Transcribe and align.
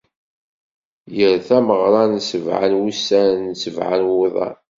Gan 1.15 1.37
tameɣra 1.47 2.03
n 2.11 2.15
sebɛa 2.29 2.65
n 2.71 2.73
wusan 2.81 3.37
d 3.51 3.53
sebɛa 3.63 3.95
n 4.01 4.03
wuḍan. 4.13 4.57